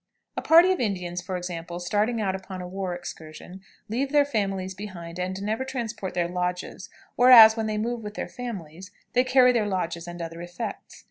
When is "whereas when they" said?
7.15-7.77